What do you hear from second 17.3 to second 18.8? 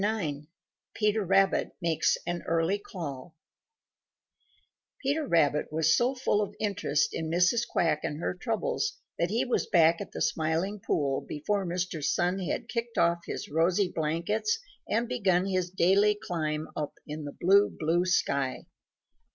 blue, blue sky.